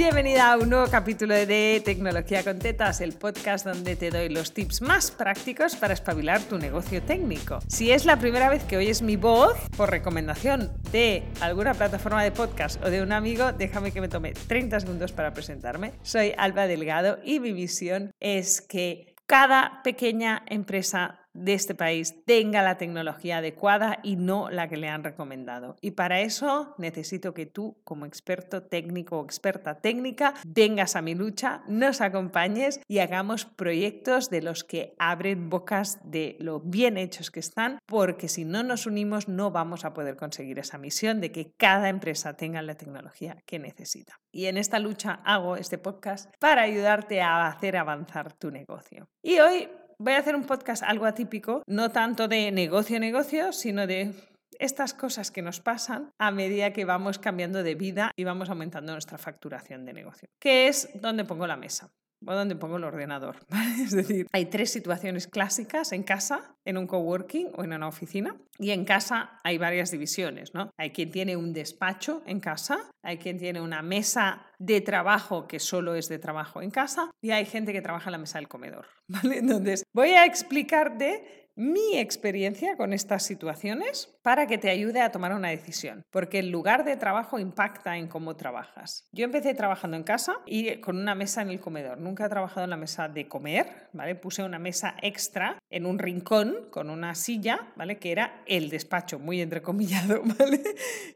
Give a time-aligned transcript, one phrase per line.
[0.00, 4.54] Bienvenida a un nuevo capítulo de Tecnología con Tetas, el podcast donde te doy los
[4.54, 7.58] tips más prácticos para espabilar tu negocio técnico.
[7.68, 12.32] Si es la primera vez que oyes mi voz, por recomendación de alguna plataforma de
[12.32, 15.92] podcast o de un amigo, déjame que me tome 30 segundos para presentarme.
[16.00, 22.62] Soy Alba Delgado y mi visión es que cada pequeña empresa de este país tenga
[22.62, 25.76] la tecnología adecuada y no la que le han recomendado.
[25.80, 31.14] Y para eso necesito que tú, como experto técnico o experta técnica, vengas a mi
[31.14, 37.30] lucha, nos acompañes y hagamos proyectos de los que abren bocas de lo bien hechos
[37.30, 41.32] que están, porque si no nos unimos no vamos a poder conseguir esa misión de
[41.32, 44.20] que cada empresa tenga la tecnología que necesita.
[44.32, 49.08] Y en esta lucha hago este podcast para ayudarte a hacer avanzar tu negocio.
[49.22, 49.68] Y hoy
[50.00, 54.14] voy a hacer un podcast algo atípico, no tanto de negocio a negocio, sino de
[54.58, 58.92] estas cosas que nos pasan a medida que vamos cambiando de vida y vamos aumentando
[58.92, 61.90] nuestra facturación de negocio, que es donde pongo la mesa
[62.26, 63.36] o donde pongo el ordenador.
[63.80, 68.36] Es decir, hay tres situaciones clásicas en casa, en un coworking o en una oficina.
[68.58, 70.70] Y en casa hay varias divisiones, ¿no?
[70.76, 75.58] Hay quien tiene un despacho en casa, hay quien tiene una mesa de trabajo que
[75.58, 78.48] solo es de trabajo en casa y hay gente que trabaja en la mesa del
[78.48, 79.38] comedor, ¿vale?
[79.38, 85.34] Entonces, voy a explicarte mi experiencia con estas situaciones para que te ayude a tomar
[85.34, 89.06] una decisión, porque el lugar de trabajo impacta en cómo trabajas.
[89.12, 91.98] Yo empecé trabajando en casa y con una mesa en el comedor.
[91.98, 94.14] Nunca he trabajado en la mesa de comer, ¿vale?
[94.14, 97.98] Puse una mesa extra en un rincón con una silla, ¿vale?
[97.98, 100.62] Que era el despacho, muy entrecomillado, ¿vale?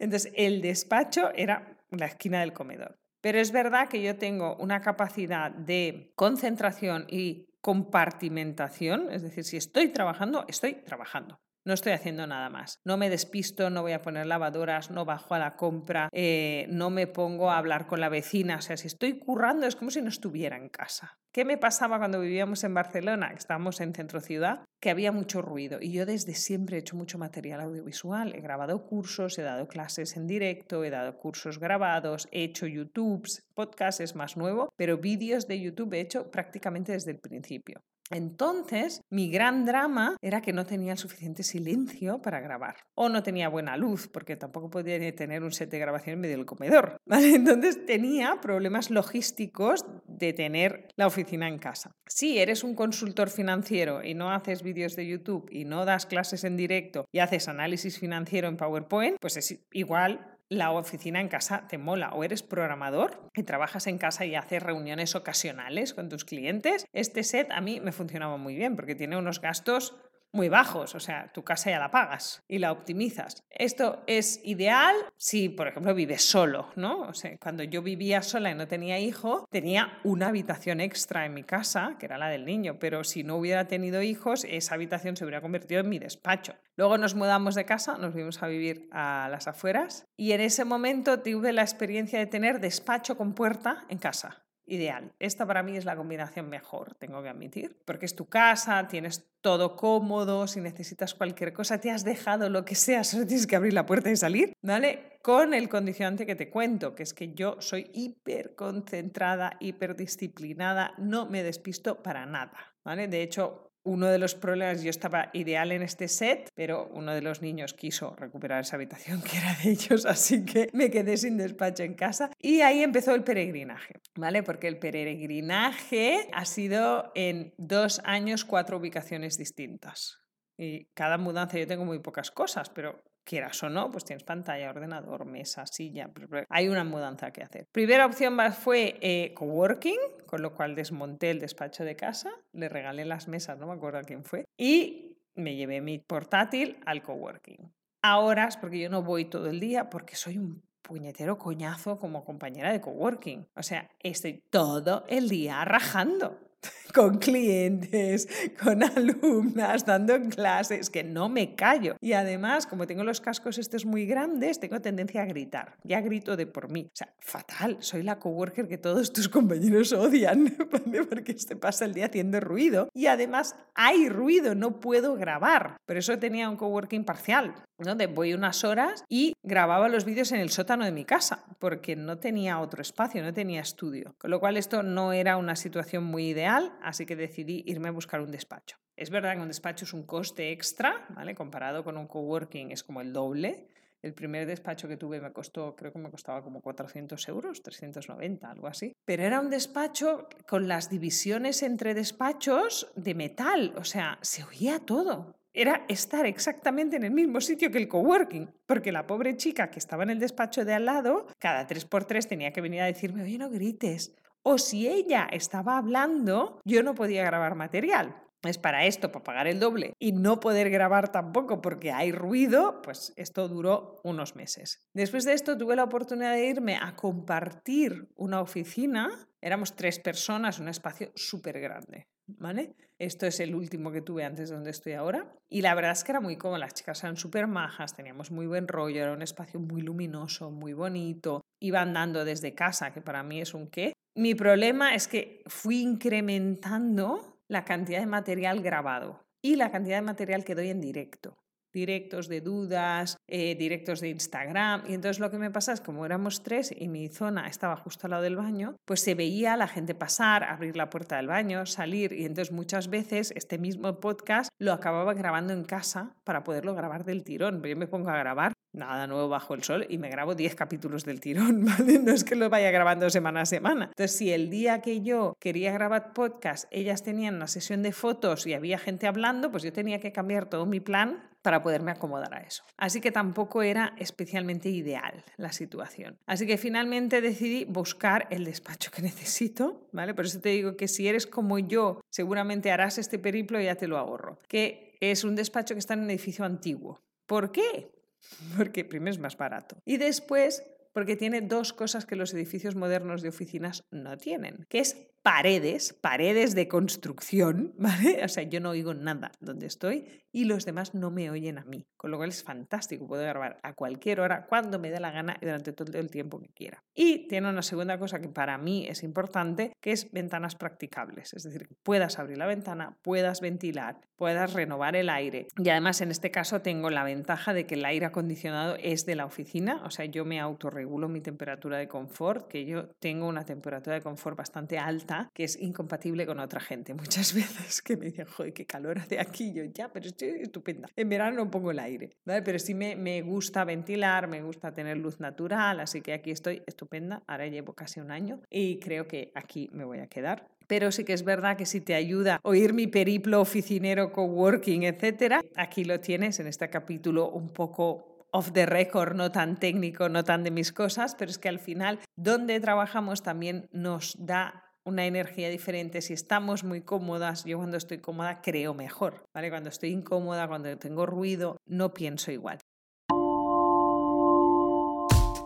[0.00, 2.98] Entonces, el despacho era la esquina del comedor.
[3.20, 9.56] Pero es verdad que yo tengo una capacidad de concentración y compartimentación, es decir, si
[9.56, 11.40] estoy trabajando, estoy trabajando.
[11.64, 12.80] No estoy haciendo nada más.
[12.84, 16.90] No me despisto, no voy a poner lavadoras, no bajo a la compra, eh, no
[16.90, 18.56] me pongo a hablar con la vecina.
[18.56, 21.18] O sea, si estoy currando es como si no estuviera en casa.
[21.32, 23.32] ¿Qué me pasaba cuando vivíamos en Barcelona?
[23.34, 25.78] Estábamos en centro ciudad, que había mucho ruido.
[25.80, 28.34] Y yo desde siempre he hecho mucho material audiovisual.
[28.34, 33.46] He grabado cursos, he dado clases en directo, he dado cursos grabados, he hecho YouTubes,
[33.54, 37.82] podcast es más nuevo, pero vídeos de YouTube he hecho prácticamente desde el principio.
[38.12, 42.76] Entonces, mi gran drama era que no tenía el suficiente silencio para grabar.
[42.94, 46.36] O no tenía buena luz, porque tampoco podía tener un set de grabación en medio
[46.36, 46.96] del comedor.
[47.10, 51.92] Entonces tenía problemas logísticos de tener la oficina en casa.
[52.06, 56.44] Si eres un consultor financiero y no haces vídeos de YouTube y no das clases
[56.44, 61.66] en directo y haces análisis financiero en PowerPoint, pues es igual la oficina en casa
[61.66, 62.10] te mola.
[62.10, 67.24] O eres programador y trabajas en casa y haces reuniones ocasionales con tus clientes, este
[67.24, 69.96] set a mí me funcionaba muy bien porque tiene unos gastos
[70.32, 73.42] muy bajos, o sea, tu casa ya la pagas y la optimizas.
[73.50, 77.00] Esto es ideal si, por ejemplo, vives solo, ¿no?
[77.02, 81.34] O sea, cuando yo vivía sola y no tenía hijo, tenía una habitación extra en
[81.34, 85.16] mi casa, que era la del niño, pero si no hubiera tenido hijos, esa habitación
[85.16, 86.54] se hubiera convertido en mi despacho.
[86.76, 90.64] Luego nos mudamos de casa, nos fuimos a vivir a las afueras y en ese
[90.64, 95.12] momento tuve la experiencia de tener despacho con puerta en casa ideal.
[95.18, 99.28] Esta para mí es la combinación mejor, tengo que admitir, porque es tu casa, tienes
[99.40, 103.56] todo cómodo, si necesitas cualquier cosa, te has dejado lo que sea, solo tienes que
[103.56, 105.18] abrir la puerta y salir, ¿vale?
[105.22, 110.94] Con el condicionante que te cuento, que es que yo soy hiper concentrada, hiper disciplinada,
[110.98, 113.08] no me despisto para nada, ¿vale?
[113.08, 117.22] De hecho, uno de los problemas, yo estaba ideal en este set, pero uno de
[117.22, 121.36] los niños quiso recuperar esa habitación que era de ellos, así que me quedé sin
[121.36, 122.30] despacho en casa.
[122.38, 124.42] Y ahí empezó el peregrinaje, ¿vale?
[124.42, 130.18] Porque el peregrinaje ha sido en dos años cuatro ubicaciones distintas.
[130.56, 134.70] Y cada mudanza yo tengo muy pocas cosas, pero quieras o no, pues tienes pantalla,
[134.70, 136.10] ordenador, mesa, silla,
[136.48, 137.66] hay una mudanza que hacer.
[137.72, 139.98] Primera opción fue eh, coworking,
[140.32, 143.98] con lo cual desmonté el despacho de casa, le regalé las mesas, no me acuerdo
[143.98, 147.70] a quién fue, y me llevé mi portátil al coworking.
[148.02, 152.24] A horas, porque yo no voy todo el día, porque soy un puñetero coñazo como
[152.24, 153.46] compañera de coworking.
[153.54, 156.40] O sea, estoy todo el día rajando.
[156.94, 158.28] con clientes,
[158.62, 161.96] con alumnas, dando clases, que no me callo.
[162.00, 165.76] Y además, como tengo los cascos estos muy grandes, tengo tendencia a gritar.
[165.84, 166.86] Ya grito de por mí.
[166.86, 167.78] O sea, fatal.
[167.80, 170.54] Soy la coworker que todos tus compañeros odian,
[171.08, 172.88] Porque se pasa el día haciendo ruido.
[172.94, 175.76] Y además hay ruido, no puedo grabar.
[175.86, 180.40] Por eso tenía un coworking parcial, donde voy unas horas y grababa los vídeos en
[180.40, 184.14] el sótano de mi casa, porque no tenía otro espacio, no tenía estudio.
[184.18, 186.51] Con lo cual esto no era una situación muy ideal
[186.82, 188.76] así que decidí irme a buscar un despacho.
[188.96, 191.34] Es verdad que un despacho es un coste extra, ¿vale?
[191.34, 193.68] Comparado con un coworking es como el doble.
[194.02, 198.50] El primer despacho que tuve me costó, creo que me costaba como 400 euros, 390,
[198.50, 198.92] algo así.
[199.04, 204.80] Pero era un despacho con las divisiones entre despachos de metal, o sea, se oía
[204.80, 209.70] todo era estar exactamente en el mismo sitio que el coworking, porque la pobre chica
[209.70, 212.80] que estaba en el despacho de al lado, cada tres por tres tenía que venir
[212.80, 214.14] a decirme, oye, no grites.
[214.42, 219.46] O si ella estaba hablando, yo no podía grabar material es para esto, para pagar
[219.46, 224.80] el doble y no poder grabar tampoco porque hay ruido, pues esto duró unos meses.
[224.94, 229.28] Después de esto tuve la oportunidad de irme a compartir una oficina.
[229.40, 232.08] Éramos tres personas, un espacio súper grande.
[232.38, 232.76] ¿Vale?
[232.98, 235.34] Esto es el último que tuve antes de donde estoy ahora.
[235.50, 238.46] Y la verdad es que era muy cómodo, las chicas eran súper majas, teníamos muy
[238.46, 241.42] buen rollo, era un espacio muy luminoso, muy bonito.
[241.60, 243.91] Iba andando desde casa, que para mí es un qué.
[244.14, 250.02] Mi problema es que fui incrementando la cantidad de material grabado y la cantidad de
[250.02, 251.38] material que doy en directo.
[251.72, 254.82] Directos de dudas, eh, directos de Instagram.
[254.86, 258.06] Y entonces lo que me pasa es como éramos tres y mi zona estaba justo
[258.06, 261.64] al lado del baño, pues se veía la gente pasar, abrir la puerta del baño,
[261.64, 262.12] salir.
[262.12, 267.06] Y entonces muchas veces este mismo podcast lo acababa grabando en casa para poderlo grabar
[267.06, 267.62] del tirón.
[267.62, 271.04] Yo me pongo a grabar nada nuevo bajo el sol y me grabo 10 capítulos
[271.04, 271.66] del tirón.
[272.02, 273.86] No es que lo vaya grabando semana a semana.
[273.86, 278.46] Entonces, si el día que yo quería grabar podcast, ellas tenían una sesión de fotos
[278.46, 282.34] y había gente hablando, pues yo tenía que cambiar todo mi plan para poderme acomodar
[282.34, 282.64] a eso.
[282.76, 286.16] Así que tampoco era especialmente ideal la situación.
[286.26, 290.14] Así que finalmente decidí buscar el despacho que necesito, ¿vale?
[290.14, 293.74] Por eso te digo que si eres como yo, seguramente harás este periplo y ya
[293.74, 294.38] te lo ahorro.
[294.48, 297.00] Que es un despacho que está en un edificio antiguo.
[297.26, 297.90] ¿Por qué?
[298.56, 299.76] porque primero es más barato.
[299.84, 304.80] Y después porque tiene dos cosas que los edificios modernos de oficinas no tienen, que
[304.80, 308.24] es paredes, paredes de construcción, ¿vale?
[308.24, 311.64] O sea, yo no oigo nada donde estoy y los demás no me oyen a
[311.64, 315.10] mí, con lo cual es fantástico, puedo grabar a cualquier hora, cuando me dé la
[315.10, 316.82] gana y durante todo el tiempo que quiera.
[316.94, 321.42] Y tiene una segunda cosa que para mí es importante, que es ventanas practicables, es
[321.42, 325.48] decir, puedas abrir la ventana, puedas ventilar, puedas renovar el aire.
[325.58, 329.16] Y además en este caso tengo la ventaja de que el aire acondicionado es de
[329.16, 333.44] la oficina, o sea, yo me autorregulo mi temperatura de confort, que yo tengo una
[333.44, 336.94] temperatura de confort bastante alta que es incompatible con otra gente.
[336.94, 339.52] Muchas veces que me dicen, joder, qué calor hace aquí.
[339.52, 340.88] Yo, ya, pero estoy estupenda.
[340.96, 342.42] En verano no pongo el aire, ¿vale?
[342.42, 346.62] Pero sí me, me gusta ventilar, me gusta tener luz natural, así que aquí estoy
[346.66, 347.22] estupenda.
[347.26, 351.04] Ahora llevo casi un año y creo que aquí me voy a quedar pero sí
[351.04, 356.00] que es verdad que si te ayuda oír mi periplo oficinero, coworking, etcétera, aquí lo
[356.00, 360.50] tienes en este capítulo un poco off the record, no tan técnico, no tan de
[360.50, 366.00] mis cosas, pero es que al final donde trabajamos también nos da una energía diferente.
[366.00, 369.50] Si estamos muy cómodas, yo cuando estoy cómoda creo mejor, ¿vale?
[369.50, 372.58] Cuando estoy incómoda, cuando tengo ruido, no pienso igual.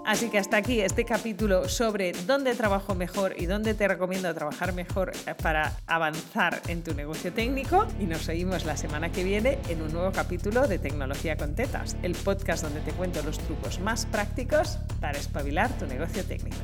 [0.06, 4.72] Así que hasta aquí este capítulo sobre dónde trabajo mejor y dónde te recomiendo trabajar
[4.72, 7.88] mejor eh, para avanzar en tu negocio técnico.
[7.98, 11.96] Y nos seguimos la semana que viene en un nuevo capítulo de Tecnología con Tetas,
[12.04, 16.56] el podcast donde te cuento los trucos más prácticos para espabilar tu negocio técnico.